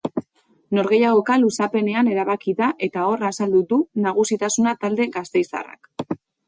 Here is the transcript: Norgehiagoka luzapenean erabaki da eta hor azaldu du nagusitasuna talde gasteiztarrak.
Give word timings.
Norgehiagoka 0.77 1.35
luzapenean 1.41 2.09
erabaki 2.13 2.57
da 2.63 2.71
eta 2.89 3.05
hor 3.11 3.29
azaldu 3.31 3.65
du 3.75 3.81
nagusitasuna 4.09 4.79
talde 4.85 5.11
gasteiztarrak. 5.21 6.17